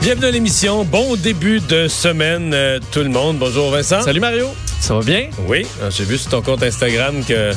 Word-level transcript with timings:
Bienvenue 0.00 0.26
à 0.26 0.30
l'émission. 0.30 0.84
Bon 0.84 1.16
début 1.16 1.60
de 1.60 1.88
semaine, 1.88 2.52
euh, 2.54 2.78
tout 2.92 3.00
le 3.00 3.08
monde. 3.08 3.38
Bonjour 3.38 3.70
Vincent. 3.70 4.00
Salut 4.00 4.20
Mario, 4.20 4.46
ça 4.80 4.94
va 4.94 5.00
bien? 5.00 5.28
Oui, 5.48 5.66
euh, 5.82 5.90
j'ai 5.90 6.04
vu 6.04 6.16
sur 6.16 6.30
ton 6.30 6.40
compte 6.40 6.62
Instagram 6.62 7.24
que 7.26 7.50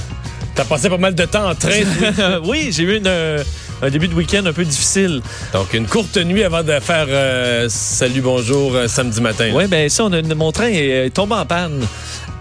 t'as 0.55 0.65
passé 0.65 0.89
pas 0.89 0.97
mal 0.97 1.13
de 1.13 1.25
temps 1.25 1.49
en 1.49 1.55
train. 1.55 1.81
oui, 2.43 2.69
j'ai 2.71 2.83
eu 2.83 2.97
une, 2.97 3.05
euh, 3.05 3.43
un 3.83 3.89
début 3.91 4.07
de 4.07 4.15
week-end 4.15 4.43
un 4.45 4.53
peu 4.53 4.65
difficile. 4.65 5.21
Donc 5.53 5.73
une 5.73 5.85
courte 5.85 6.17
nuit 6.17 6.43
avant 6.43 6.63
de 6.63 6.79
faire 6.79 7.05
euh, 7.09 7.67
salut 7.69 8.21
bonjour 8.21 8.75
samedi 8.87 9.21
matin. 9.21 9.51
Oui, 9.53 9.67
ben 9.67 9.87
ça, 9.87 10.05
on 10.05 10.11
a, 10.11 10.21
mon 10.33 10.51
train 10.51 10.67
est, 10.67 11.05
est 11.05 11.09
tombé 11.11 11.35
en 11.35 11.45
panne. 11.45 11.85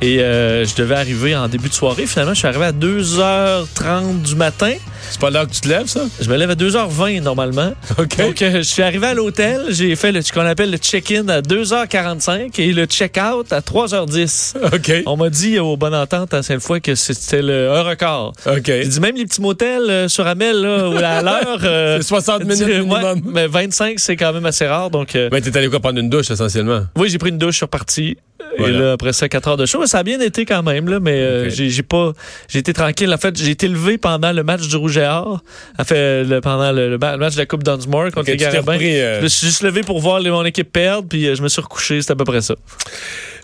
Et 0.02 0.16
je 0.16 0.74
devais 0.76 0.94
arriver 0.94 1.36
en 1.36 1.46
début 1.46 1.68
de 1.68 1.74
soirée. 1.74 2.06
Finalement, 2.06 2.32
je 2.32 2.38
suis 2.38 2.48
arrivé 2.48 2.64
à 2.64 2.72
2h30 2.72 4.22
du 4.22 4.34
matin. 4.34 4.72
C'est 5.10 5.20
pas 5.20 5.30
l'heure 5.30 5.46
que 5.46 5.52
tu 5.52 5.60
te 5.60 5.68
lèves, 5.68 5.86
ça? 5.86 6.02
Je 6.20 6.30
me 6.30 6.36
lève 6.36 6.50
à 6.50 6.54
2h20 6.54 7.20
normalement. 7.22 7.72
OK. 7.98 8.16
Donc, 8.18 8.40
euh, 8.42 8.50
je 8.58 8.60
suis 8.62 8.82
arrivé 8.82 9.08
à 9.08 9.14
l'hôtel. 9.14 9.66
J'ai 9.70 9.94
fait 9.96 10.12
le- 10.12 10.22
ce 10.22 10.32
qu'on 10.32 10.40
appelle 10.46 10.70
le 10.70 10.78
check-in 10.78 11.28
à 11.28 11.42
2h45 11.42 12.58
et 12.58 12.72
le 12.72 12.86
check-out 12.86 13.52
à 13.52 13.60
3h10. 13.60 14.54
OK. 14.72 14.92
On 15.06 15.16
m'a 15.16 15.28
dit 15.30 15.58
au 15.58 15.76
Bonne 15.76 15.94
Entente 15.94 16.32
à 16.34 16.42
Sainte-Foy 16.42 16.80
que 16.80 16.94
c'était 16.94 17.42
le- 17.42 17.70
un 17.72 17.82
record. 17.82 18.32
OK. 18.46 18.62
J'ai 18.66 18.84
dit 18.86 19.00
même 19.00 19.16
les 19.16 19.24
petits 19.24 19.40
motels 19.42 19.90
euh, 19.90 20.08
sur 20.08 20.26
Amel 20.26 20.60
là, 20.60 20.88
où 20.88 20.96
à 20.96 21.22
l'heure. 21.22 21.60
euh, 21.64 21.98
C'est 22.00 22.08
60 22.08 22.44
minutes 22.44 22.66
minimum. 22.68 23.20
mais 23.26 23.46
25, 23.46 23.98
c'est 23.98 24.16
quand 24.16 24.32
même 24.32 24.46
assez 24.46 24.66
rare. 24.66 24.90
Donc, 24.90 25.14
Ben, 25.14 25.40
t'es 25.42 25.56
allé 25.56 25.68
quoi 25.68 25.80
prendre 25.80 25.98
une 25.98 26.08
douche, 26.10 26.30
essentiellement? 26.30 26.82
oui, 26.96 27.08
j'ai 27.10 27.18
pris 27.18 27.30
une 27.30 27.38
douche, 27.38 27.52
je 27.52 27.56
suis 27.56 27.64
reparti. 27.64 28.16
Voilà. 28.58 28.76
Et 28.76 28.80
là, 28.80 28.92
après 28.92 29.12
ça, 29.12 29.28
4 29.28 29.48
heures 29.48 29.56
de 29.56 29.66
show. 29.66 29.86
Ça 29.86 29.98
a 29.98 30.02
bien 30.02 30.18
été 30.20 30.44
quand 30.44 30.62
même, 30.62 30.88
là, 30.88 30.98
mais 30.98 31.50
j'ai 31.50 31.82
pas. 31.82 32.12
J'ai 32.48 32.58
été 32.58 32.72
tranquille. 32.72 33.12
En 33.12 33.16
fait, 33.18 33.36
j'ai 33.38 33.50
été 33.50 33.68
levé 33.68 33.96
pendant 33.96 34.32
le 34.32 34.42
match 34.42 34.66
du 34.66 34.76
Rouge 34.76 34.98
En 35.08 35.84
fait, 35.84 36.24
le- 36.24 36.40
pendant 36.40 36.72
le, 36.72 36.90
le 36.90 36.98
ma- 36.98 37.12
le 37.12 37.18
match 37.18 37.34
de 37.34 37.38
la 37.38 37.46
Coupe 37.46 37.62
Dunsmore 37.64 38.04
contre 38.06 38.20
Ok, 38.20 38.26
les 38.28 38.36
Garabins. 38.36 38.78
euh, 38.80 39.18
Je 39.18 39.22
me 39.24 39.28
suis 39.28 39.46
juste 39.46 39.62
levé 39.62 39.82
pour 39.82 40.00
voir 40.00 40.20
mon 40.22 40.44
équipe 40.44 40.72
perdre, 40.72 41.08
puis 41.08 41.26
euh, 41.26 41.34
je 41.34 41.42
me 41.42 41.48
suis 41.48 41.60
recouché. 41.60 42.02
C'est 42.02 42.12
à 42.12 42.16
peu 42.16 42.24
près 42.24 42.40
ça. 42.40 42.54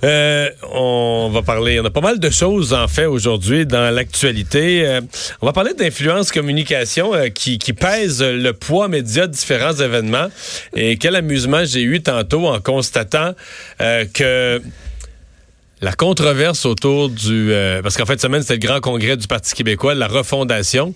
Euh, 0.05 0.51
on 0.73 1.31
va 1.33 1.41
parler, 1.43 1.81
on 1.81 1.85
a 1.87 1.91
pas 1.91 2.03
mal 2.03 2.19
de 2.21 2.29
choses 2.31 2.75
en 2.75 2.87
fait 2.87 3.07
aujourd'hui 3.07 3.65
dans 3.65 3.91
l'actualité. 3.95 4.87
Euh, 4.87 5.01
on 5.41 5.47
va 5.47 5.53
parler 5.55 5.73
d'influence 5.73 6.31
communication 6.33 7.15
euh, 7.15 7.29
qui, 7.29 7.59
qui 7.59 7.73
pèse 7.73 8.23
le 8.23 8.53
poids 8.53 8.89
média 8.89 9.27
de 9.27 9.33
différents 9.33 9.73
événements. 9.73 10.29
Et 10.75 10.99
quel 10.99 11.17
amusement 11.17 11.65
j'ai 11.65 11.83
eu 11.83 12.03
tantôt 12.03 12.47
en 12.47 12.61
constatant 12.61 13.33
que 13.79 14.61
la 15.81 15.93
controverse 15.93 16.65
autour 16.67 17.09
du... 17.11 17.53
parce 17.83 17.97
qu'en 17.97 18.07
fait, 18.07 18.21
semaine, 18.21 18.41
c'était 18.43 18.55
le 18.55 18.61
grand 18.67 18.81
congrès 18.81 19.17
du 19.17 19.27
Parti 19.27 19.55
québécois, 19.55 19.95
la 19.95 20.09
refondation, 20.09 20.95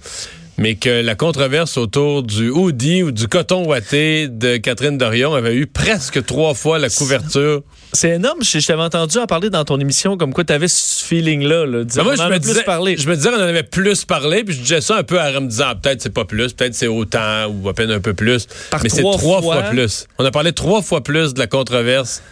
mais 0.60 0.74
que 0.74 1.00
la 1.02 1.14
controverse 1.14 1.78
autour 1.78 2.22
du 2.22 2.50
hoodie 2.50 3.02
ou 3.02 3.12
du 3.12 3.28
coton 3.28 3.66
ouaté 3.66 4.28
de 4.28 4.58
Catherine 4.58 4.98
Dorion 4.98 5.32
avait 5.34 5.54
eu 5.54 5.66
presque 5.66 6.22
trois 6.26 6.52
fois 6.52 6.78
la 6.78 6.90
couverture. 6.90 7.62
C'est 7.94 8.10
énorme. 8.10 8.40
Je, 8.44 8.58
je 8.58 8.66
t'avais 8.66 8.82
entendu 8.82 9.16
en 9.16 9.26
parler 9.26 9.48
dans 9.48 9.64
ton 9.64 9.80
émission, 9.80 10.18
comme 10.18 10.34
quoi 10.34 10.44
tu 10.44 10.52
avais 10.52 10.68
ce 10.68 11.02
feeling-là. 11.02 11.64
Là, 11.64 11.84
Ben 11.84 12.02
moi, 12.04 12.12
on 12.12 12.16
je 12.16 12.22
en 12.22 12.28
me, 12.28 12.38
disais, 12.38 12.54
plus 12.56 12.64
parlé. 12.64 12.96
je 12.98 13.08
me 13.08 13.16
disais 13.16 13.30
qu'on 13.30 13.38
en 13.38 13.40
avait 13.40 13.62
plus 13.62 14.04
parlé, 14.04 14.44
puis 14.44 14.54
je 14.54 14.60
disais 14.60 14.82
ça 14.82 14.98
un 14.98 15.02
peu 15.02 15.18
en 15.18 15.40
me 15.40 15.48
disant, 15.48 15.64
ah, 15.68 15.74
peut-être 15.76 16.02
c'est 16.02 16.12
pas 16.12 16.26
plus, 16.26 16.52
peut-être 16.52 16.74
c'est 16.74 16.88
autant, 16.88 17.46
ou 17.48 17.66
à 17.70 17.72
peine 17.72 17.90
un 17.90 18.00
peu 18.00 18.12
plus. 18.12 18.46
Par 18.70 18.82
Mais 18.82 18.90
c'est 18.90 19.00
trois 19.00 19.16
trois 19.16 19.40
fois. 19.40 19.62
fois. 19.62 19.70
plus. 19.70 20.06
On 20.18 20.26
a 20.26 20.30
parlé 20.30 20.52
trois 20.52 20.82
fois 20.82 21.02
plus 21.02 21.32
de 21.32 21.38
la 21.38 21.46
controverse 21.46 22.22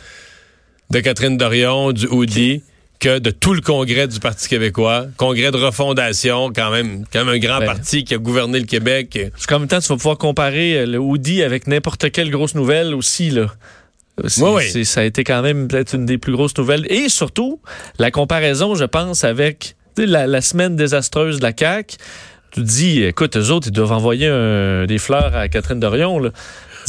de 0.90 1.00
Catherine 1.00 1.38
Dorion, 1.38 1.92
du 1.92 2.06
hoodie, 2.06 2.62
que 3.00 3.18
de 3.18 3.30
tout 3.30 3.54
le 3.54 3.60
congrès 3.60 4.08
du 4.08 4.18
Parti 4.18 4.48
québécois. 4.48 5.06
Congrès 5.16 5.50
de 5.50 5.56
refondation, 5.56 6.52
quand 6.52 6.70
même, 6.70 7.04
quand 7.12 7.24
même 7.24 7.34
un 7.34 7.38
grand 7.38 7.60
Ben. 7.60 7.66
parti 7.66 8.04
qui 8.04 8.14
a 8.14 8.18
gouverné 8.18 8.58
le 8.58 8.66
Québec. 8.66 9.18
Qu'en 9.46 9.60
même 9.60 9.68
temps, 9.68 9.80
tu 9.80 9.88
vas 9.88 9.96
pouvoir 9.96 10.18
comparer 10.18 10.78
euh, 10.80 10.86
le 10.86 10.98
hoodie 10.98 11.42
avec 11.42 11.66
n'importe 11.66 12.10
quelle 12.10 12.30
grosse 12.30 12.54
nouvelle 12.54 12.94
aussi. 12.94 13.30
Là. 13.30 13.46
Oui, 14.38 14.62
oui. 14.74 14.84
Ça 14.84 15.02
a 15.02 15.04
été 15.04 15.22
quand 15.22 15.42
même 15.42 15.68
peut-être 15.68 15.94
une 15.94 16.06
des 16.06 16.18
plus 16.18 16.32
grosses 16.32 16.56
nouvelles. 16.58 16.86
Et 16.90 17.08
surtout, 17.08 17.60
la 18.00 18.10
comparaison, 18.10 18.74
je 18.74 18.84
pense, 18.84 19.22
avec 19.22 19.76
la, 19.96 20.26
la 20.26 20.40
semaine 20.40 20.74
désastreuse 20.74 21.38
de 21.38 21.42
la 21.44 21.52
CAQ. 21.56 21.96
Tu 22.50 22.60
te 22.62 22.66
dis, 22.66 23.02
écoute, 23.04 23.36
eux 23.36 23.50
autres, 23.50 23.68
ils 23.68 23.72
doivent 23.72 23.92
envoyer 23.92 24.26
un- 24.26 24.86
des 24.86 24.98
fleurs 24.98 25.36
à 25.36 25.48
Catherine 25.48 25.78
Dorion. 25.78 26.18
Là. 26.18 26.30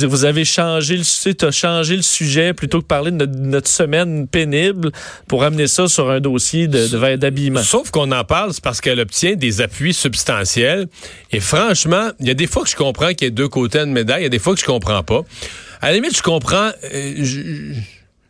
Vous 0.05 0.25
avez 0.25 0.45
changé 0.45 0.97
le, 0.97 2.01
sujet 2.01 2.53
plutôt 2.53 2.81
que 2.81 2.85
parler 2.85 3.11
de 3.11 3.25
notre, 3.25 3.67
semaine 3.67 4.27
pénible 4.27 4.91
pour 5.27 5.43
amener 5.43 5.67
ça 5.67 5.87
sur 5.87 6.09
un 6.09 6.19
dossier 6.19 6.67
de, 6.67 7.15
d'habillement. 7.15 7.63
Sauf 7.63 7.91
qu'on 7.91 8.11
en 8.11 8.23
parle, 8.23 8.53
c'est 8.53 8.63
parce 8.63 8.81
qu'elle 8.81 8.99
obtient 8.99 9.35
des 9.35 9.61
appuis 9.61 9.93
substantiels. 9.93 10.87
Et 11.31 11.39
franchement, 11.39 12.09
il 12.19 12.27
y 12.27 12.31
a 12.31 12.33
des 12.33 12.47
fois 12.47 12.63
que 12.63 12.69
je 12.69 12.75
comprends 12.75 13.09
qu'il 13.13 13.27
y 13.27 13.27
a 13.27 13.31
deux 13.31 13.47
côtés 13.47 13.79
de 13.79 13.85
médaille, 13.85 14.21
il 14.21 14.23
y 14.23 14.27
a 14.27 14.29
des 14.29 14.39
fois 14.39 14.53
que 14.53 14.59
je 14.59 14.65
comprends 14.65 15.03
pas. 15.03 15.21
À 15.81 15.87
la 15.87 15.93
limite, 15.93 16.15
je 16.15 16.23
comprends. 16.23 16.71
euh, 16.93 17.13
je, 17.19 17.73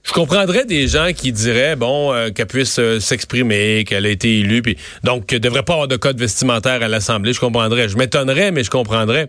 je 0.10 0.14
comprendrais 0.14 0.66
des 0.66 0.88
gens 0.88 1.10
qui 1.16 1.32
diraient 1.32 1.76
bon 1.76 2.12
euh, 2.12 2.32
qu'elle 2.32 2.48
puisse 2.48 2.80
euh, 2.80 3.00
s'exprimer, 3.00 3.84
qu'elle 3.86 4.08
a 4.08 4.10
été 4.10 4.40
élue, 4.40 4.64
puis 4.64 4.76
donc 5.04 5.28
qu'elle 5.28 5.40
devrait 5.40 5.62
pas 5.62 5.74
avoir 5.74 5.88
de 5.88 5.98
code 5.98 6.18
vestimentaire 6.18 6.82
à 6.82 6.88
l'Assemblée. 6.88 7.32
Je 7.32 7.40
comprendrais. 7.40 7.90
Je 7.90 7.96
m'étonnerais, 7.96 8.52
mais 8.52 8.64
je 8.64 8.72
comprendrais. 8.72 9.28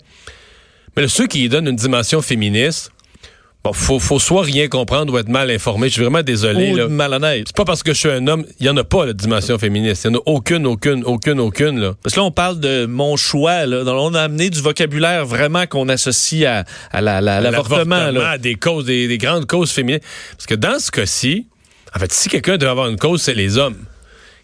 Mais 0.96 1.02
là, 1.02 1.08
ceux 1.08 1.26
qui 1.26 1.44
y 1.44 1.48
donnent 1.48 1.68
une 1.68 1.76
dimension 1.76 2.20
féministe, 2.22 2.90
bon, 3.62 3.72
faut, 3.72 3.98
faut 4.00 4.18
soit 4.18 4.42
rien 4.42 4.68
comprendre 4.68 5.12
ou 5.12 5.18
être 5.18 5.28
mal 5.28 5.50
informé. 5.50 5.88
Je 5.88 5.94
suis 5.94 6.02
vraiment 6.02 6.22
désolé. 6.22 6.72
Ou 6.72 6.76
là. 6.76 6.88
malhonnête. 6.88 7.44
C'est 7.48 7.56
pas 7.56 7.64
parce 7.64 7.82
que 7.82 7.92
je 7.92 7.98
suis 7.98 8.10
un 8.10 8.26
homme, 8.26 8.44
il 8.58 8.66
y 8.66 8.68
en 8.68 8.76
a 8.76 8.84
pas 8.84 9.06
la 9.06 9.12
dimension 9.12 9.58
féministe. 9.58 10.04
Il 10.04 10.12
y 10.12 10.14
en 10.14 10.18
a 10.18 10.22
aucune, 10.26 10.66
aucune, 10.66 11.04
aucune, 11.04 11.38
aucune 11.40 11.78
là. 11.80 11.94
Parce 12.02 12.14
que 12.14 12.20
là, 12.20 12.24
on 12.26 12.30
parle 12.32 12.58
de 12.60 12.86
mon 12.86 13.16
choix. 13.16 13.66
Là. 13.66 13.82
On 13.86 14.14
a 14.14 14.22
amené 14.22 14.50
du 14.50 14.60
vocabulaire 14.60 15.24
vraiment 15.26 15.66
qu'on 15.66 15.88
associe 15.88 16.44
à, 16.44 16.64
à 16.90 17.00
la- 17.00 17.20
la- 17.20 17.40
l'avortement. 17.40 18.10
là. 18.10 18.38
des 18.38 18.54
causes, 18.56 18.84
des, 18.86 19.06
des 19.08 19.18
grandes 19.18 19.46
causes 19.46 19.70
féminines. 19.70 20.00
Parce 20.32 20.46
que 20.46 20.54
dans 20.54 20.78
ce 20.78 20.90
cas-ci, 20.90 21.46
en 21.94 21.98
fait, 21.98 22.12
si 22.12 22.28
quelqu'un 22.28 22.56
doit 22.56 22.70
avoir 22.70 22.88
une 22.88 22.98
cause, 22.98 23.20
c'est 23.22 23.34
les 23.34 23.58
hommes 23.58 23.76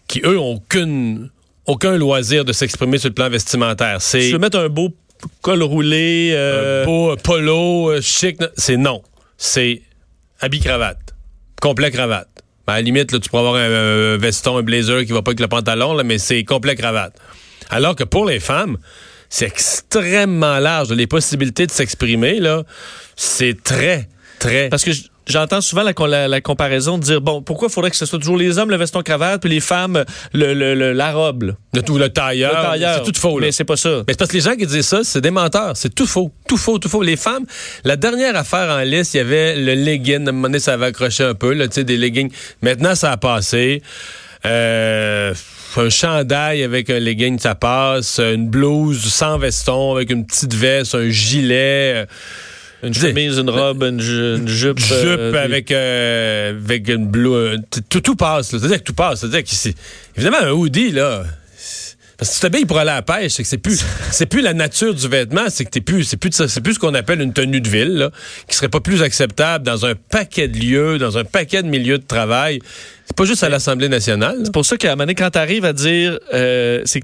qui 0.07 0.21
eux 0.25 0.39
ont 0.39 0.55
aucune, 0.55 1.29
aucun 1.65 1.97
loisir 1.97 2.45
de 2.45 2.53
s'exprimer 2.53 2.97
sur 2.97 3.09
le 3.09 3.13
plan 3.13 3.29
vestimentaire. 3.29 3.97
C'est 4.01 4.31
veux 4.31 4.37
mettre 4.37 4.57
un 4.59 4.69
beau 4.69 4.93
col 5.41 5.63
roulé. 5.63 6.31
euh, 6.33 6.85
beau 6.85 7.11
euh, 7.11 7.15
polo 7.15 7.91
euh, 7.91 8.01
chic. 8.01 8.37
C'est 8.57 8.77
non. 8.77 9.01
C'est 9.37 9.81
habit 10.39 10.59
cravate, 10.59 11.15
complet 11.61 11.91
cravate. 11.91 12.27
Ben, 12.65 12.73
à 12.73 12.75
la 12.77 12.81
limite, 12.81 13.11
là, 13.11 13.19
tu 13.19 13.29
pourras 13.29 13.41
avoir 13.43 13.55
un, 13.55 14.13
un 14.13 14.17
veston, 14.17 14.57
un 14.57 14.63
blazer 14.63 15.05
qui 15.05 15.11
va 15.13 15.21
pas 15.21 15.29
avec 15.29 15.39
le 15.39 15.47
pantalon, 15.47 15.93
là, 15.93 16.03
mais 16.03 16.17
c'est 16.17 16.43
complet 16.43 16.75
cravate. 16.75 17.15
Alors 17.69 17.95
que 17.95 18.03
pour 18.03 18.25
les 18.25 18.39
femmes, 18.39 18.77
c'est 19.29 19.45
extrêmement 19.45 20.59
large. 20.59 20.89
Les 20.91 21.07
possibilités 21.07 21.65
de 21.65 21.71
s'exprimer, 21.71 22.39
là, 22.39 22.63
c'est 23.15 23.61
très, 23.63 24.09
très... 24.39 24.69
Parce 24.69 24.83
que 24.83 24.91
j- 24.91 25.09
j'entends 25.27 25.61
souvent 25.61 25.83
la, 25.83 25.93
la- 26.07 26.27
la 26.27 26.41
comparaison 26.41 26.97
de 26.97 27.03
dire 27.03 27.21
bon, 27.21 27.41
pourquoi 27.41 27.69
faudrait 27.69 27.91
que 27.91 27.97
ce 27.97 28.05
soit 28.05 28.19
toujours 28.19 28.37
les 28.37 28.57
hommes 28.57 28.69
le 28.69 28.77
veston 28.77 29.01
cravate 29.01 29.41
puis 29.41 29.49
les 29.49 29.59
femmes 29.59 30.03
le, 30.33 30.53
le- 30.53 30.75
le- 30.75 30.93
la 30.93 31.11
robe. 31.11 31.43
là? 31.43 31.53
Le, 31.73 31.81
tout, 31.81 31.97
le 31.97 32.09
tailleur, 32.09 32.51
Le 32.57 32.69
tailleur. 32.69 33.03
c'est 33.05 33.11
tout 33.11 33.19
faux. 33.19 33.39
Là. 33.39 33.45
Mais 33.47 33.51
c'est 33.51 33.63
pas 33.65 33.77
ça. 33.77 33.89
Mais 34.07 34.13
c'est 34.13 34.17
parce 34.17 34.31
que 34.31 34.35
les 34.37 34.41
gens 34.41 34.55
qui 34.55 34.65
disent 34.65 34.87
ça, 34.87 35.01
c'est 35.03 35.21
des 35.21 35.29
menteurs. 35.31 35.77
C'est 35.77 35.93
tout 35.93 36.07
faux. 36.07 36.31
Tout 36.47 36.57
faux, 36.57 36.79
tout 36.79 36.89
faux. 36.89 37.03
Les 37.03 37.17
femmes, 37.17 37.45
la 37.83 37.95
dernière 37.97 38.35
affaire 38.35 38.69
en 38.71 38.81
liste, 38.81 39.13
il 39.13 39.17
y 39.17 39.19
avait 39.19 39.55
le 39.55 39.75
legging. 39.75 40.25
À 40.25 40.29
un 40.29 40.31
moment 40.31 40.43
donné, 40.47 40.59
ça 40.59 40.73
avait 40.73 40.87
accroché 40.87 41.23
un 41.23 41.35
peu, 41.35 41.53
là, 41.53 41.67
tu 41.67 41.75
sais, 41.75 41.83
des 41.83 41.97
leggings. 41.97 42.31
Maintenant, 42.63 42.95
ça 42.95 43.11
a 43.11 43.17
passé. 43.17 43.81
Euh, 44.45 45.33
un 45.75 45.89
chandail 45.89 46.63
avec 46.63 46.89
un 46.89 46.97
legging, 46.99 47.37
ça 47.37 47.53
passe. 47.53 48.19
Une 48.19 48.47
blouse 48.49 49.03
sans 49.13 49.37
veston 49.37 49.93
avec 49.95 50.09
une 50.09 50.25
petite 50.25 50.53
veste, 50.55 50.95
un 50.95 51.09
gilet. 51.09 51.93
euh, 51.95 52.05
Une 52.83 52.93
Je 52.93 52.99
dis- 52.99 53.07
chemise, 53.07 53.37
une 53.39 53.49
robe, 53.49 53.83
une, 53.83 53.99
une 53.99 54.47
jupe. 54.47 54.79
jupe 54.79 54.87
euh, 54.97 55.33
avec, 55.43 55.71
euh, 55.71 56.51
avec 56.51 56.87
une 56.89 57.07
blouse. 57.07 57.57
Tout, 57.89 58.01
tout 58.01 58.15
passe. 58.15 58.53
là. 58.53 58.59
C'est-à-dire 58.59 58.77
que 58.77 58.83
tout 58.83 58.93
passe. 58.93 59.21
C'est-à-dire 59.21 59.43
que 59.43 59.69
évidemment, 60.15 60.37
un 60.41 60.51
hoodie, 60.51 60.91
là. 60.91 61.23
Parce 62.17 62.31
que 62.31 62.35
tu 62.35 62.41
t'habilles 62.41 62.65
pour 62.65 62.79
aller 62.79 62.89
à 62.89 62.95
la 62.95 63.01
pêche, 63.03 63.33
c'est 63.33 63.43
que 63.43 63.49
c'est 63.49 63.59
plus, 63.59 63.83
c'est 64.11 64.25
plus 64.25 64.41
la 64.41 64.53
nature 64.53 64.93
du 64.95 65.07
vêtement, 65.07 65.45
c'est 65.49 65.65
que 65.65 65.69
t'es 65.69 65.81
plus, 65.81 66.03
c'est 66.03 66.17
plus, 66.17 66.31
c'est 66.47 66.61
plus 66.61 66.73
ce 66.73 66.79
qu'on 66.79 66.95
appelle 66.95 67.21
une 67.21 67.31
tenue 67.33 67.61
de 67.61 67.69
ville, 67.69 67.93
là, 67.95 68.09
qui 68.47 68.55
serait 68.55 68.69
pas 68.69 68.79
plus 68.79 69.03
acceptable 69.03 69.63
dans 69.65 69.85
un 69.85 69.93
paquet 69.95 70.47
de 70.47 70.57
lieux, 70.57 70.97
dans 70.97 71.17
un 71.19 71.23
paquet 71.25 71.61
de 71.61 71.67
milieux 71.67 71.99
de 71.99 72.05
travail. 72.05 72.59
C'est 73.05 73.15
pas 73.15 73.25
juste 73.25 73.43
à 73.43 73.49
l'Assemblée 73.49 73.87
nationale. 73.89 74.37
C'est 74.43 74.51
pour 74.53 74.65
ça 74.65 74.77
qu'à 74.77 74.87
un 74.87 74.91
moment 74.93 75.03
donné, 75.03 75.13
quand 75.15 75.29
tu 75.29 75.37
arrives 75.37 75.65
à 75.65 75.73
dire, 75.73 76.17
euh, 76.33 76.81
c'est 76.85 77.01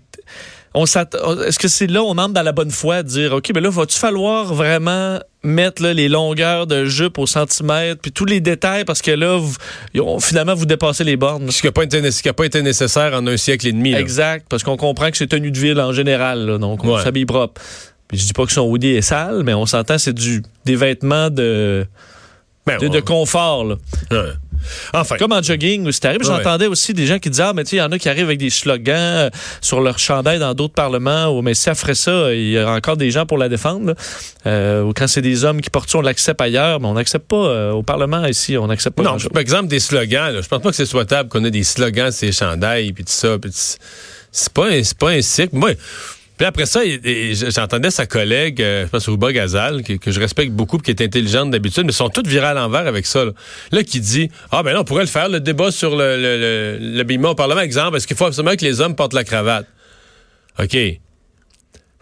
on 0.76 0.86
est-ce 0.86 1.60
que 1.60 1.68
c'est 1.68 1.86
là 1.86 2.02
on 2.02 2.18
entre 2.18 2.34
dans 2.34 2.42
la 2.42 2.52
bonne 2.52 2.72
foi 2.72 3.04
de 3.04 3.08
dire 3.08 3.34
ok 3.34 3.52
mais 3.54 3.62
là 3.62 3.70
va-tu 3.70 3.96
falloir 3.96 4.52
vraiment 4.56 5.20
mettre 5.44 5.82
là, 5.84 5.94
les 5.94 6.08
longueurs 6.10 6.68
de 6.68 6.86
jupe 6.86 7.18
au 7.20 7.26
centimètre, 7.28 8.02
puis 8.02 8.12
tous 8.12 8.26
les 8.26 8.40
détails, 8.40 8.86
parce 8.86 9.02
que 9.02 9.12
là, 9.12 9.38
vous- 9.38 9.56
finalement, 10.20 10.56
vous 10.56 10.66
dépassez 10.66 11.04
les 11.04 11.18
bornes. 11.18 11.52
Ce 11.52 11.60
qui 11.62 11.68
n'a 11.68 11.72
pas, 11.72 11.84
été- 11.84 12.02
pas 12.34 12.62
nécessaire 12.62 13.14
en 13.14 13.28
un 13.28 13.38
siècle 13.38 13.68
et 13.68 13.72
demi. 13.74 13.92
là. 13.92 14.00
Exact, 14.00 14.46
parce 14.50 14.64
qu'on 14.64 14.78
comprend 14.78 15.12
que 15.12 15.18
c'est 15.18 15.28
tenue 15.28 15.52
de 15.52 15.60
ville 15.60 15.80
en 15.80 15.92
général, 15.92 16.46
là, 16.46 16.58
donc 16.58 16.84
on 16.84 16.96
Ouais. 16.96 17.04
s'habille 17.04 17.26
propre. 17.26 17.62
Puis 18.08 18.18
je 18.20 18.26
dis 18.28 18.34
pas 18.34 18.46
que 18.46 18.52
son 18.52 18.62
hoodie 18.62 18.90
est 18.96 19.02
sale, 19.02 19.42
mais 19.44 19.54
on 19.54 19.66
s'entend 19.66 19.98
c'est 19.98 20.14
du 20.14 20.44
des 20.66 20.76
vêtements 20.76 21.30
de, 21.30 21.86
Ben, 22.66 22.78
de, 22.78 22.88
on- 22.88 22.90
de 22.90 23.00
confort. 23.00 23.66
Là. 23.66 23.76
Ouais. 24.12 24.18
Enfin, 24.94 25.18
Comme 25.18 25.32
en 25.34 25.42
jogging, 25.42 25.92
c'est 25.92 26.06
arrivé. 26.06 26.26
Ouais. 26.28 26.36
J'entendais 26.38 26.68
aussi 26.68 26.94
des 26.94 27.06
gens 27.06 27.20
qui 27.20 27.30
disaient 27.30 27.44
Ah, 27.44 27.54
mais 27.54 27.64
tu 27.64 27.72
sais, 27.72 27.76
il 27.78 27.80
y 27.80 27.82
en 27.82 27.92
a 27.92 27.98
qui 27.98 28.10
arrivent 28.10 28.26
avec 28.26 28.40
des 28.40 28.50
slogans 28.50 28.96
euh, 28.96 29.30
sur 29.62 29.82
leur 29.82 30.00
chandail 30.00 30.40
dans 30.40 30.54
d'autres 30.54 30.74
parlements. 30.74 31.28
Ou, 31.28 31.42
mais 31.42 31.54
si 31.54 31.70
ferait 31.76 31.96
ça, 31.96 32.34
il 32.34 32.52
y 32.52 32.58
a 32.58 32.70
encore 32.72 32.98
des 32.98 33.12
gens 33.12 33.26
pour 33.26 33.38
la 33.38 33.50
défendre. 33.50 33.94
Euh, 34.46 34.84
ou 34.84 34.94
quand 34.94 35.08
c'est 35.08 35.22
des 35.22 35.44
hommes 35.46 35.62
qui 35.62 35.70
portent 35.70 35.90
ça, 35.90 35.98
on 35.98 36.02
l'accepte 36.02 36.42
ailleurs, 36.42 36.80
mais 36.80 36.88
on 36.88 36.94
n'accepte 36.94 37.28
pas 37.28 37.36
euh, 37.48 37.72
au 37.72 37.84
Parlement 37.84 38.26
ici. 38.26 38.58
On 38.58 38.68
n'accepte 38.68 38.96
pas. 38.98 39.04
non, 39.04 39.18
par 39.32 39.42
exemple, 39.42 39.68
des 39.68 39.80
slogans. 39.80 40.34
Là, 40.34 40.42
je 40.42 40.48
pense 40.48 40.62
pas 40.62 40.70
que 40.70 40.76
c'est 40.76 40.86
souhaitable 40.86 41.30
qu'on 41.30 41.44
ait 41.46 41.52
des 41.52 41.64
slogans, 41.64 42.12
ces 42.12 42.32
chandails, 42.32 42.92
puis 42.94 43.04
tout 43.04 43.12
ça. 43.12 43.38
puis 43.40 43.52
c'est- 43.54 44.54
pas, 44.54 44.68
un- 44.70 44.82
pas 44.98 45.10
un 45.12 45.22
cycle. 45.22 45.56
Moi, 45.56 45.72
puis 46.52 46.64
après 46.64 46.66
ça, 46.66 46.82
j'entendais 47.52 47.92
sa 47.92 48.06
collègue, 48.06 48.62
euh, 48.62 48.86
je 48.86 48.90
pense 48.90 49.08
Rouba 49.08 49.32
Gazal, 49.32 49.84
que, 49.84 49.94
que 49.94 50.12
je 50.12 50.20
respecte 50.20 50.52
beaucoup, 50.52 50.78
qui 50.78 50.92
est 50.92 51.02
intelligente 51.02 51.52
d'habitude, 51.52 51.84
mais 51.86 51.92
ils 51.92 51.96
sont 51.96 52.10
toutes 52.10 52.28
virées 52.28 52.48
à 52.48 52.54
l'envers 52.54 52.88
avec 52.88 53.06
ça. 53.06 53.26
Là. 53.26 53.32
Là, 53.72 53.84
qui 53.84 54.00
dit 54.00 54.30
Ah, 54.52 54.64
ben 54.64 54.74
là, 54.74 54.82
on 54.82 54.84
pourrait 54.84 55.04
le 55.04 55.10
faire, 55.10 55.30
le 55.30 55.40
débat 55.40 55.72
sur 55.72 55.96
le, 55.96 56.18
le, 56.18 56.38
le, 56.38 56.78
l'habillement 56.98 57.32
au 57.32 57.36
Parlement. 57.36 57.62
Exemple, 57.62 57.98
est-ce 57.98 58.08
qu'il 58.08 58.18
faut 58.18 58.26
absolument 58.26 58.56
que 58.56 58.66
les 58.66 58.82
hommes 58.82 58.96
portent 58.96 59.14
la 59.14 59.24
cravate? 59.24 59.68
OK. 60.60 60.72
Fait 60.72 61.00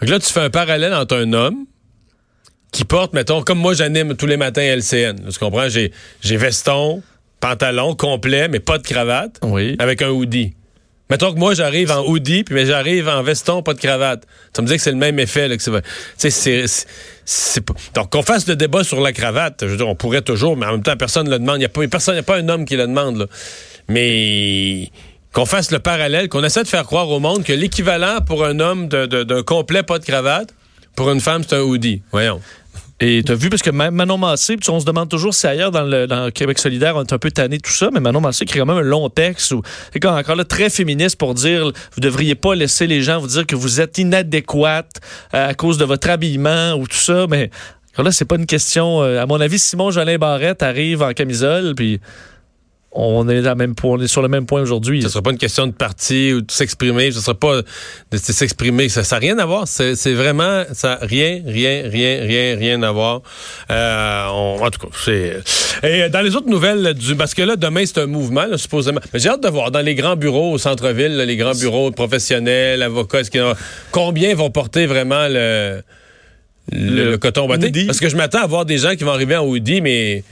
que 0.02 0.06
là, 0.06 0.20
tu 0.20 0.32
fais 0.32 0.40
un 0.42 0.50
parallèle 0.50 0.94
entre 0.94 1.16
un 1.16 1.32
homme 1.34 1.66
qui 2.72 2.86
porte, 2.86 3.14
mettons, 3.14 3.42
comme 3.44 3.60
moi 3.60 3.74
j'anime 3.74 4.16
tous 4.16 4.26
les 4.28 4.38
matins 4.38 4.62
à 4.62 4.76
LCN. 4.76 5.30
Tu 5.30 5.38
comprends? 5.40 5.68
J'ai, 5.70 5.92
j'ai 6.22 6.38
veston, 6.38 7.04
pantalon 7.40 7.96
complet, 7.96 8.48
mais 8.48 8.60
pas 8.60 8.78
de 8.78 8.84
cravate, 8.84 9.40
Oui. 9.44 9.76
avec 9.80 10.02
un 10.02 10.10
hoodie. 10.10 10.54
Mettons 11.12 11.34
que 11.34 11.38
moi 11.38 11.54
j'arrive 11.54 11.92
en 11.92 12.06
hoodie, 12.08 12.46
puis 12.46 12.56
mais 12.56 12.66
j'arrive 12.66 13.10
en 13.10 13.22
veston, 13.22 13.62
pas 13.62 13.74
de 13.74 13.80
cravate. 13.80 14.24
Ça 14.56 14.62
me 14.62 14.68
dit 14.68 14.78
que 14.78 14.82
c'est 14.82 14.92
le 14.92 14.98
même 14.98 15.20
effet. 15.20 15.50
Là, 15.50 15.58
que 15.58 15.62
c'est, 15.62 15.82
tu 16.18 16.32
c'est, 17.26 17.66
Donc 17.94 18.12
qu'on 18.12 18.24
fasse 18.24 18.48
le 18.48 18.56
débat 18.56 18.86
sur 18.86 19.02
la 19.02 19.12
cravate, 19.12 19.58
je 19.62 19.66
veux 19.68 19.76
dire, 19.78 19.90
on 19.90 19.96
pourrait 19.96 20.22
toujours, 20.22 20.56
mais 20.56 20.66
en 20.66 20.72
même 20.72 20.84
temps, 20.84 20.96
personne 20.96 21.26
ne 21.26 21.32
le 21.32 21.40
demande. 21.40 21.58
Il 21.58 21.60
n'y 21.60 21.66
a, 21.66 21.70
pas- 21.70 21.82
a 21.84 22.24
pas 22.24 22.38
un 22.38 22.48
homme 22.48 22.64
qui 22.64 22.78
le 22.78 22.88
demande. 22.88 23.18
Là. 23.18 23.26
Mais 23.90 24.90
qu'on 25.34 25.46
fasse 25.46 25.72
le 25.72 25.80
parallèle, 25.80 26.30
qu'on 26.30 26.46
essaie 26.46 26.64
de 26.64 26.68
faire 26.70 26.86
croire 26.86 27.10
au 27.10 27.20
monde 27.20 27.44
que 27.44 27.54
l'équivalent 27.54 28.20
pour 28.26 28.46
un 28.46 28.62
homme 28.62 28.88
d'un 28.88 29.44
complet 29.44 29.84
pas 29.84 30.00
de 30.00 30.06
cravate, 30.06 30.54
pour 30.96 31.12
une 31.12 31.20
femme, 31.20 31.44
c'est 31.46 31.58
un 31.58 31.62
hoodie. 31.62 32.02
Voyons. 32.14 32.40
Et 33.04 33.24
tu 33.24 33.32
as 33.32 33.36
vu, 33.36 33.50
parce 33.50 33.64
que 33.64 33.72
Manon 33.72 34.20
Massé, 34.20 34.58
on 34.70 34.80
se 34.80 34.86
demande 34.86 35.10
toujours 35.10 35.34
si 35.34 35.48
ailleurs 35.48 35.72
dans 35.72 35.82
le, 35.82 36.30
Québec 36.30 36.60
solidaire, 36.60 36.96
on 36.96 37.02
est 37.02 37.12
un 37.12 37.18
peu 37.18 37.32
tanné 37.32 37.58
tout 37.58 37.72
ça, 37.72 37.90
mais 37.92 38.00
Manon 38.00 38.22
Massé 38.22 38.44
écrit 38.44 38.60
quand 38.60 38.68
même 38.68 38.78
un 38.78 38.82
long 38.82 39.10
texte, 39.10 39.54
où, 39.54 39.64
encore 40.06 40.36
là, 40.36 40.46
très 40.46 40.70
féministe 40.70 41.16
pour 41.16 41.34
dire, 41.34 41.66
vous 41.66 42.00
devriez 42.00 42.36
pas 42.36 42.54
laisser 42.54 42.86
les 42.86 43.02
gens 43.02 43.20
vous 43.20 43.28
dire 43.28 43.48
que 43.48 43.56
vous 43.56 43.82
êtes 43.82 43.98
inadéquate 43.98 45.02
euh, 45.34 45.50
à 45.50 45.56
cause 45.56 45.80
de 45.80 45.86
votre 45.86 46.12
habillement 46.12 46.74
ou 46.74 46.86
tout 46.86 46.96
ça, 46.96 47.26
mais 47.28 47.50
là, 47.98 48.12
c'est 48.12 48.26
pas 48.26 48.36
une 48.36 48.46
question, 48.46 49.02
euh, 49.02 49.20
à 49.20 49.26
mon 49.26 49.42
avis, 49.42 49.58
Simon 49.58 49.90
Jolin 49.90 50.20
Barrette 50.20 50.62
arrive 50.62 51.02
en 51.02 51.14
camisole, 51.14 51.74
puis 51.74 52.00
on 52.94 53.28
est, 53.30 53.48
à 53.48 53.56
même 53.56 53.74
on 53.84 54.02
est 54.02 54.08
sur 54.08 54.22
le 54.22 54.28
même 54.28 54.46
point 54.46 54.62
aujourd'hui. 54.62 55.02
Ce 55.02 55.08
sera 55.10 55.22
pas 55.22 55.32
une 55.32 55.38
question 55.38 55.66
de 55.66 55.72
parti 55.72 56.34
ou 56.34 56.42
de 56.42 56.52
s'exprimer. 56.52 57.12
Ce 57.12 57.22
sera 57.22 57.34
pas 57.36 57.62
de 58.12 58.18
s'exprimer. 58.18 58.90
Ça 58.90 59.02
n'a 59.10 59.18
rien 59.20 59.40
à 59.40 59.46
voir. 59.46 59.68
C'est 59.68 60.14
vraiment 60.14 60.64
ça 60.74 61.00
rien, 61.02 61.42
rien, 61.46 61.84
rien, 61.90 62.22
rien, 62.22 62.56
rien 62.58 62.84
à 62.84 62.92
voir. 62.92 63.22
Euh, 63.70 64.26
on- 64.32 64.60
en 64.62 64.70
tout 64.70 64.80
cas, 64.88 64.94
c'est. 65.06 65.40
Et 65.84 66.10
dans 66.10 66.22
les 66.22 66.36
autres 66.36 66.50
nouvelles 66.50 66.94
du, 66.94 67.16
parce 67.16 67.34
que 67.34 67.42
là 67.44 67.56
demain 67.56 67.84
c'est 67.86 68.00
un 68.00 68.08
mouvement 68.08 68.46
là, 68.46 68.58
supposément. 68.58 69.00
Mais 69.14 69.20
j'ai 69.20 69.30
hâte 69.30 69.42
de 69.44 69.50
voir 69.50 69.72
dans 69.72 69.80
les 69.82 69.96
grands 69.96 70.16
bureaux 70.18 70.52
au 70.52 70.58
centre-ville, 70.58 71.16
les 71.18 71.38
grands 71.38 71.56
bureaux 71.56 71.92
professionnels, 71.92 72.82
avocats, 72.84 73.22
est-ce 73.22 73.38
a- 73.40 73.56
combien 73.92 74.36
vont 74.36 74.50
porter 74.52 74.86
vraiment 74.86 75.28
le 75.30 75.82
le, 76.72 76.90
Le 77.06 77.12
le 77.12 77.18
coton 77.18 77.48
batté? 77.48 77.72
Parce 77.86 78.00
que 78.00 78.10
je 78.10 78.16
m'attends 78.16 78.44
à 78.44 78.48
voir 78.48 78.66
des 78.66 78.78
gens 78.78 78.96
qui 78.96 79.04
vont 79.04 79.12
arriver 79.12 79.36
en 79.36 79.46
hoodie, 79.46 79.82
mais 79.82 80.24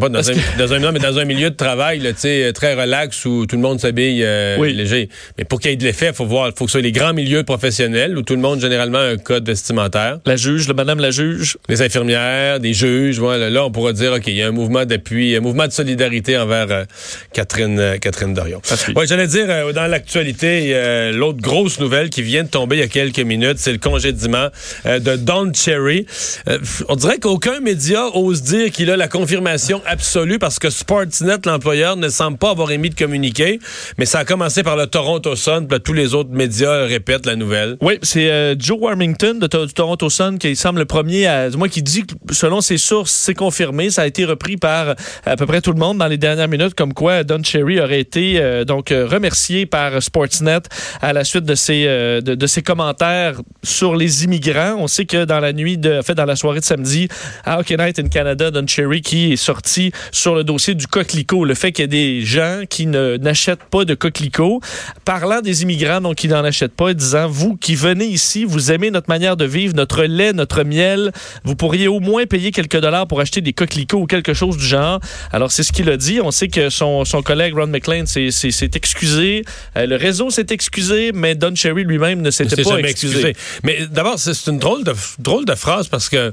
pas 0.00 0.08
dans 0.08 0.30
un, 0.30 0.34
dans 0.58 0.72
un, 0.72 0.78
non, 0.78 0.92
mais 0.92 0.98
dans 0.98 1.18
un 1.18 1.24
milieu 1.24 1.50
de 1.50 1.56
travail, 1.56 2.00
là, 2.00 2.12
tu 2.12 2.20
sais, 2.20 2.52
très 2.54 2.74
relax 2.74 3.24
où 3.24 3.46
tout 3.46 3.56
le 3.56 3.62
monde 3.62 3.80
s'habille 3.80 4.22
euh, 4.24 4.56
Oui. 4.58 4.72
léger. 4.74 5.08
Mais 5.38 5.44
pour 5.44 5.60
qu'il 5.60 5.70
y 5.70 5.74
ait 5.74 5.76
de 5.76 5.84
l'effet, 5.84 6.08
il 6.08 6.14
faut 6.14 6.26
voir, 6.26 6.50
faut 6.56 6.64
que 6.64 6.70
ce 6.70 6.78
soit 6.78 6.82
les 6.82 6.92
grands 6.92 7.12
milieux 7.12 7.42
professionnels 7.44 8.16
où 8.18 8.22
tout 8.22 8.34
le 8.34 8.40
monde 8.40 8.60
généralement 8.60 8.98
a 8.98 9.04
un 9.08 9.16
code 9.16 9.46
vestimentaire. 9.46 10.18
La 10.26 10.36
juge, 10.36 10.68
le 10.68 10.74
madame 10.74 10.98
la 11.00 11.10
juge, 11.10 11.56
Les 11.68 11.82
infirmières, 11.82 12.60
des 12.60 12.72
juges, 12.74 13.18
voilà. 13.18 13.50
Là, 13.50 13.64
on 13.64 13.70
pourra 13.70 13.92
dire, 13.92 14.12
OK, 14.12 14.24
il 14.26 14.34
y 14.34 14.42
a 14.42 14.48
un 14.48 14.52
mouvement 14.52 14.84
d'appui, 14.84 15.34
un 15.36 15.40
mouvement 15.40 15.66
de 15.66 15.72
solidarité 15.72 16.36
envers 16.38 16.66
euh, 16.70 16.84
Catherine, 17.32 17.78
euh, 17.78 17.98
Catherine 17.98 18.34
Dorion. 18.34 18.60
Ouais, 18.96 19.06
j'allais 19.06 19.26
dire, 19.26 19.46
euh, 19.48 19.72
dans 19.72 19.86
l'actualité, 19.86 20.70
euh, 20.74 21.12
l'autre 21.12 21.40
grosse 21.40 21.78
nouvelle 21.80 22.10
qui 22.10 22.22
vient 22.22 22.42
de 22.44 22.48
tomber 22.48 22.76
il 22.76 22.80
y 22.80 22.82
a 22.82 22.88
quelques 22.88 23.18
minutes, 23.20 23.58
c'est 23.58 23.72
le 23.72 23.78
congédiement 23.78 24.48
euh, 24.86 24.98
de 24.98 25.16
Don 25.16 25.52
Cherry. 25.54 26.06
Euh, 26.48 26.58
on 26.88 26.96
dirait 26.96 27.18
qu'aucun 27.18 27.60
média 27.60 28.06
ose 28.14 28.42
dire 28.42 28.70
qu'il 28.70 28.90
a 28.90 28.96
la 28.96 29.08
confirmation 29.08 29.80
absolue 29.86 30.38
parce 30.38 30.58
que 30.58 30.70
Sportsnet, 30.70 31.38
l'employeur, 31.46 31.96
ne 31.96 32.08
semble 32.08 32.38
pas 32.38 32.50
avoir 32.50 32.70
émis 32.70 32.90
de 32.90 32.94
communiqué, 32.94 33.58
mais 33.98 34.06
ça 34.06 34.20
a 34.20 34.24
commencé 34.24 34.62
par 34.62 34.76
le 34.76 34.86
Toronto 34.86 35.36
Sun, 35.36 35.66
puis 35.66 35.80
tous 35.80 35.92
les 35.92 36.14
autres 36.14 36.30
médias 36.30 36.84
répètent 36.86 37.26
la 37.26 37.36
nouvelle. 37.36 37.76
Oui, 37.80 37.98
c'est 38.02 38.30
euh, 38.30 38.54
Joe 38.58 38.78
Warmington 38.80 39.34
de 39.34 39.64
du 39.66 39.72
Toronto 39.72 40.10
Sun 40.10 40.38
qui 40.38 40.56
semble 40.56 40.80
le 40.80 40.84
premier 40.84 41.26
à, 41.26 41.50
du 41.50 41.68
qui 41.68 41.82
dit 41.82 42.04
que 42.04 42.14
selon 42.34 42.60
ses 42.60 42.78
sources, 42.78 43.12
c'est 43.12 43.34
confirmé. 43.34 43.90
Ça 43.90 44.02
a 44.02 44.06
été 44.06 44.24
repris 44.24 44.56
par 44.56 44.90
euh, 44.90 44.94
à 45.24 45.36
peu 45.36 45.46
près 45.46 45.60
tout 45.60 45.72
le 45.72 45.78
monde 45.78 45.98
dans 45.98 46.06
les 46.06 46.18
dernières 46.18 46.48
minutes, 46.48 46.74
comme 46.74 46.92
quoi 46.92 47.24
Don 47.24 47.42
Cherry 47.42 47.80
aurait 47.80 48.00
été 48.00 48.40
euh, 48.40 48.64
donc 48.64 48.90
remercié 48.90 49.66
par 49.66 50.02
Sportsnet 50.02 50.60
à 51.00 51.12
la 51.12 51.24
suite 51.24 51.44
de 51.44 51.54
ses 51.54 51.84
de, 51.84 52.46
ses 52.46 52.62
commentaires 52.62 53.40
sur 53.62 53.96
les 53.96 54.24
immigrants. 54.24 54.76
On 54.78 54.86
sait 54.86 55.06
que 55.06 55.24
dans 55.24 55.40
la 55.40 55.52
nuit 55.52 55.78
de, 55.78 56.00
fait 56.02 56.14
dans 56.14 56.24
la 56.24 56.36
soirée 56.36 56.60
de 56.60 56.64
samedi 56.64 57.08
à 57.44 57.58
Hockey 57.58 57.76
Night 57.76 57.98
in 57.98 58.08
Canada, 58.08 58.50
Don 58.50 58.66
Cherry 58.66 59.00
qui 59.00 59.32
est 59.32 59.36
sorti 59.36 59.73
sur 60.12 60.34
le 60.34 60.44
dossier 60.44 60.74
du 60.74 60.86
coquelicot, 60.86 61.44
le 61.44 61.54
fait 61.54 61.72
qu'il 61.72 61.82
y 61.82 61.84
ait 61.84 61.88
des 61.88 62.24
gens 62.24 62.62
qui 62.68 62.86
n'achètent 62.86 63.64
pas 63.64 63.84
de 63.84 63.94
coquelicot, 63.94 64.60
parlant 65.04 65.40
des 65.40 65.62
immigrants 65.62 66.00
donc 66.00 66.16
qui 66.16 66.28
n'en 66.28 66.44
achètent 66.44 66.74
pas, 66.74 66.90
et 66.90 66.94
disant 66.94 67.28
vous 67.28 67.56
qui 67.56 67.74
venez 67.74 68.06
ici, 68.06 68.44
vous 68.44 68.72
aimez 68.72 68.90
notre 68.90 69.08
manière 69.08 69.36
de 69.36 69.44
vivre, 69.44 69.74
notre 69.74 70.04
lait, 70.04 70.32
notre 70.32 70.64
miel, 70.64 71.12
vous 71.44 71.56
pourriez 71.56 71.88
au 71.88 72.00
moins 72.00 72.26
payer 72.26 72.50
quelques 72.50 72.80
dollars 72.80 73.06
pour 73.06 73.20
acheter 73.20 73.40
des 73.40 73.52
coquelicots 73.52 73.98
ou 74.02 74.06
quelque 74.06 74.34
chose 74.34 74.56
du 74.56 74.64
genre. 74.64 75.00
Alors 75.32 75.52
c'est 75.52 75.62
ce 75.62 75.72
qu'il 75.72 75.88
a 75.90 75.96
dit. 75.96 76.20
On 76.20 76.30
sait 76.30 76.48
que 76.48 76.70
son, 76.70 77.04
son 77.04 77.22
collègue 77.22 77.54
Ron 77.54 77.68
McLean 77.68 78.06
s'est 78.06 78.30
excusé, 78.74 79.44
Euh, 79.76 79.86
le 79.86 79.96
réseau 79.96 80.30
s'est 80.30 80.46
excusé, 80.50 81.12
mais 81.12 81.34
Don 81.34 81.54
Cherry 81.54 81.84
lui-même 81.84 82.20
ne 82.22 82.30
s'était 82.30 82.56
s'est 82.56 82.62
pas 82.62 82.76
jamais 82.76 82.90
excusé. 82.90 83.34
Mais 83.62 83.86
d'abord, 83.90 84.18
c'est 84.18 84.50
une 84.50 84.58
drôle 84.58 84.84
de, 84.84 84.94
drôle 85.18 85.44
de 85.44 85.54
phrase 85.54 85.88
parce 85.88 86.08
que 86.08 86.32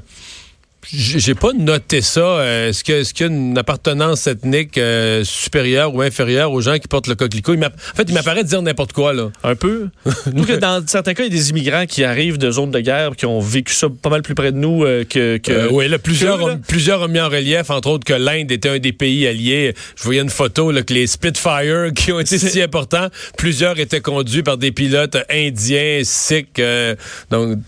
j'ai 0.90 1.34
pas 1.34 1.52
noté 1.52 2.00
ça. 2.00 2.20
Euh, 2.20 2.68
Est-ce 2.70 2.82
qu'il 3.14 3.26
y 3.26 3.30
a 3.30 3.32
une 3.32 3.56
appartenance 3.56 4.26
ethnique 4.26 4.78
euh, 4.78 5.22
supérieure 5.24 5.94
ou 5.94 6.02
inférieure 6.02 6.52
aux 6.52 6.60
gens 6.60 6.78
qui 6.78 6.88
portent 6.88 7.06
le 7.06 7.14
coquelicot? 7.14 7.54
Il 7.54 7.64
en 7.64 7.70
fait, 7.94 8.04
il 8.08 8.14
m'apparaît 8.14 8.42
de 8.42 8.48
dire 8.48 8.62
n'importe 8.62 8.92
quoi, 8.92 9.12
là. 9.12 9.30
Un 9.44 9.54
peu. 9.54 9.88
Nous, 10.32 10.44
que 10.44 10.52
dans 10.52 10.84
certains 10.86 11.14
cas, 11.14 11.24
il 11.24 11.32
y 11.32 11.36
a 11.36 11.38
des 11.38 11.50
immigrants 11.50 11.86
qui 11.86 12.04
arrivent 12.04 12.38
de 12.38 12.50
zones 12.50 12.70
de 12.70 12.80
guerre, 12.80 13.16
qui 13.16 13.26
ont 13.26 13.40
vécu 13.40 13.72
ça 13.72 13.88
pas 13.90 14.10
mal 14.10 14.22
plus 14.22 14.34
près 14.34 14.52
de 14.52 14.56
nous 14.56 14.84
euh, 14.84 15.04
que. 15.04 15.36
que 15.38 15.52
Euh, 15.52 15.68
oui, 15.70 15.88
là, 15.88 15.98
plusieurs, 15.98 16.38
que, 16.38 16.46
là. 16.46 16.52
ont, 16.54 16.58
plusieurs 16.58 17.02
ont 17.02 17.08
mis 17.08 17.20
en 17.20 17.28
relief, 17.28 17.70
entre 17.70 17.88
autres, 17.90 18.04
que 18.04 18.14
l'Inde 18.14 18.50
était 18.50 18.68
un 18.68 18.78
des 18.78 18.92
pays 18.92 19.26
alliés. 19.26 19.74
Je 19.96 20.02
voyais 20.02 20.20
une 20.20 20.30
photo, 20.30 20.70
là, 20.70 20.82
que 20.82 20.92
les 20.94 21.06
Spitfire, 21.06 21.92
qui 21.94 22.12
ont 22.12 22.20
été 22.20 22.38
si 22.38 22.60
importants, 22.60 23.08
plusieurs 23.36 23.78
étaient 23.78 24.00
conduits 24.00 24.42
par 24.42 24.56
des 24.58 24.72
pilotes 24.72 25.16
indiens, 25.30 26.00
sikhs. 26.02 26.58
euh, 26.58 26.94
donc, 27.30 27.58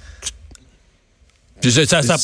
je- 1.71 1.85
ça, 1.85 2.03
ça, 2.03 2.17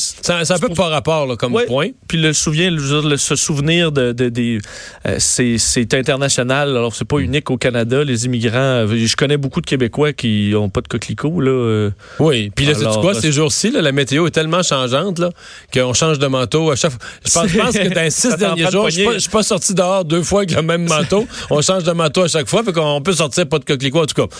ça, 0.45 0.55
pas 0.75 0.87
rapport, 0.89 1.25
là, 1.27 1.35
comme 1.35 1.53
Ouais. 1.53 1.65
point. 1.65 1.87
Puis 2.07 2.17
le 2.17 2.33
souvenir, 2.33 2.71
le- 2.71 3.17
se 3.17 3.35
souvenir 3.35 3.91
de, 3.91 4.11
de- 4.11 4.59
euh, 5.05 5.15
c'est, 5.19 5.57
international. 5.93 6.69
Alors 6.69 6.95
c'est 6.95 7.05
pas 7.05 7.17
Mm. 7.17 7.23
unique 7.23 7.51
au 7.51 7.57
Canada. 7.57 8.03
Les 8.03 8.25
immigrants, 8.25 8.57
euh, 8.57 8.87
je 9.05 9.15
connais 9.15 9.37
beaucoup 9.37 9.61
de 9.61 9.65
Québécois 9.65 10.13
qui 10.13 10.53
ont 10.55 10.69
pas 10.69 10.81
de 10.81 10.87
coquelicots 10.87 11.39
là. 11.41 11.51
euh. 11.51 11.89
Oui, 12.19 12.49
puis 12.55 12.65
là, 12.65 12.73
Alors, 12.77 13.01
quoi, 13.01 13.13
là, 13.13 13.19
ces 13.21 13.31
jours-ci, 13.31 13.71
la 13.71 13.91
météo 13.91 14.27
est 14.27 14.31
tellement 14.31 14.63
changeante 14.63 15.19
là, 15.19 15.29
qu'on 15.73 15.93
change 15.93 16.19
de 16.19 16.27
manteau 16.27 16.71
à 16.71 16.75
chaque 16.75 16.91
fois. 16.91 16.99
Je 17.25 17.31
pense, 17.31 17.47
je 17.47 17.57
pense 17.57 17.77
que 17.77 17.93
dans 17.93 18.01
les 18.01 18.09
six 18.11 18.35
derniers 18.37 18.69
jours, 18.71 18.85
une 18.87 18.91
je 19.13 19.19
suis 19.19 19.29
pas- 19.29 19.43
sorti 19.43 19.73
dehors 19.73 20.05
deux 20.05 20.23
fois 20.23 20.41
avec 20.41 20.51
le 20.55 20.61
même 20.61 20.87
manteau. 20.87 21.27
On 21.49 21.61
change 21.61 21.83
de 21.83 21.91
manteau 21.91 22.23
à 22.23 22.27
chaque 22.27 22.47
fois, 22.47 22.63
fait 22.63 22.71
qu'on 22.73 23.01
peut 23.01 23.13
sortir 23.13 23.47
pas 23.47 23.59
de 23.59 23.65
coquelicot. 23.65 24.01
En 24.01 24.05
tout 24.05 24.27
cas, 24.27 24.33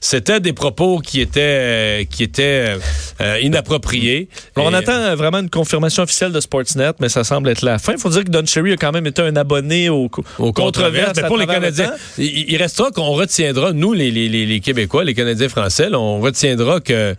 c'était 0.00 0.40
des 0.40 0.52
propos 0.52 0.98
qui 0.98 1.20
étaient, 1.20 1.40
euh, 1.40 2.04
qui 2.10 2.22
étaient 2.22 2.76
euh, 3.20 3.38
inappropriés. 3.42 4.28
On 4.56 4.72
attend 4.74 4.92
euh, 4.92 5.14
vraiment 5.14 5.38
une 5.38 5.50
confirmation 5.50 6.02
officielle 6.02 6.32
de 6.32 6.40
Sportsnet, 6.40 6.92
mais 7.00 7.08
ça 7.08 7.24
semble 7.24 7.48
être 7.48 7.62
la 7.62 7.78
fin. 7.78 7.92
Il 7.92 7.98
faut 7.98 8.10
dire 8.10 8.24
que 8.24 8.30
Don 8.30 8.44
Cherry 8.44 8.72
a 8.72 8.76
quand 8.76 8.92
même 8.92 9.06
été 9.06 9.22
un 9.22 9.36
abonné 9.36 9.88
au, 9.88 10.10
Au 10.38 10.52
controverse, 10.52 11.12
mais 11.16 11.26
pour 11.28 11.36
les 11.38 11.46
le 11.46 11.52
Canadiens, 11.52 11.92
il, 12.18 12.50
il 12.50 12.56
restera 12.56 12.90
qu'on 12.90 13.12
retiendra, 13.12 13.72
nous, 13.72 13.92
les, 13.92 14.10
les, 14.10 14.28
les, 14.28 14.46
les 14.46 14.60
Québécois, 14.60 15.04
les 15.04 15.14
Canadiens 15.14 15.48
français, 15.48 15.90
là, 15.90 15.98
on 15.98 16.20
retiendra 16.20 16.80
que 16.80 17.14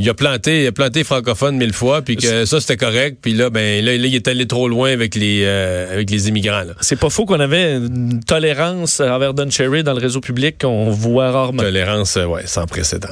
il 0.00 0.08
a 0.08 0.14
planté, 0.14 0.62
il 0.62 0.66
a 0.66 0.72
planté 0.72 1.04
francophone 1.04 1.56
mille 1.56 1.74
fois, 1.74 2.00
puis 2.00 2.16
que 2.16 2.46
ça 2.46 2.60
c'était 2.60 2.78
correct, 2.78 3.18
puis 3.20 3.34
là, 3.34 3.50
ben 3.50 3.84
là, 3.84 3.94
il 3.94 4.14
est 4.14 4.28
allé 4.28 4.46
trop 4.46 4.66
loin 4.66 4.90
avec 4.90 5.14
les 5.14 5.42
euh, 5.44 5.92
avec 5.92 6.10
les 6.10 6.28
immigrants. 6.28 6.62
C'est 6.80 6.98
pas 6.98 7.10
faux 7.10 7.26
qu'on 7.26 7.40
avait 7.40 7.76
une 7.76 8.20
tolérance 8.24 9.00
envers 9.00 9.34
Don 9.34 9.50
Cherry 9.50 9.82
dans 9.82 9.92
le 9.92 10.00
réseau 10.00 10.20
public 10.20 10.56
qu'on 10.60 10.90
voit 10.90 11.30
rarement. 11.30 11.62
Tolérance, 11.62 12.16
euh, 12.16 12.24
ouais, 12.24 12.46
sans 12.46 12.66
précédent. 12.66 13.08